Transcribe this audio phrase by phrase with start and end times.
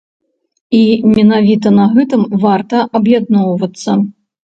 [0.77, 3.91] І менавіта на гэтым варта аб'ядноўвацца.